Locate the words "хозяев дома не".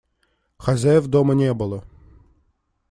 0.57-1.53